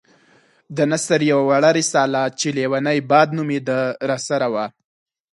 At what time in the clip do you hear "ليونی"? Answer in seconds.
2.57-2.99